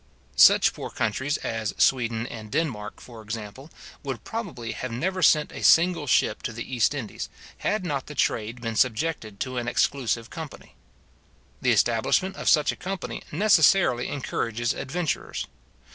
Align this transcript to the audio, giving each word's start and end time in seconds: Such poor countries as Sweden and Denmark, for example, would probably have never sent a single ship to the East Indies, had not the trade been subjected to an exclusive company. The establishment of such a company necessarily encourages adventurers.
Such 0.35 0.73
poor 0.73 0.89
countries 0.89 1.37
as 1.43 1.75
Sweden 1.77 2.25
and 2.25 2.49
Denmark, 2.51 2.99
for 2.99 3.21
example, 3.21 3.69
would 4.01 4.23
probably 4.23 4.71
have 4.71 4.91
never 4.91 5.21
sent 5.21 5.51
a 5.51 5.63
single 5.63 6.07
ship 6.07 6.41
to 6.41 6.51
the 6.51 6.63
East 6.73 6.95
Indies, 6.95 7.29
had 7.59 7.85
not 7.85 8.07
the 8.07 8.15
trade 8.15 8.61
been 8.61 8.75
subjected 8.75 9.39
to 9.41 9.57
an 9.57 9.67
exclusive 9.67 10.31
company. 10.31 10.73
The 11.61 11.69
establishment 11.71 12.35
of 12.35 12.49
such 12.49 12.71
a 12.71 12.75
company 12.75 13.21
necessarily 13.31 14.07
encourages 14.07 14.73
adventurers. 14.73 15.45